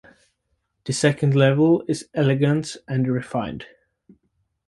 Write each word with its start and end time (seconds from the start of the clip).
The 0.85 0.93
second 0.93 1.35
level 1.35 1.83
is 1.87 2.09
elegant 2.15 2.75
and 2.87 3.07
refined. 3.07 3.67